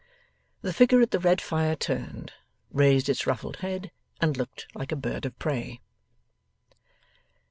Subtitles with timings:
[0.63, 2.33] The figure at the red fire turned,
[2.71, 5.79] raised its ruffled head, and looked like a bird of prey.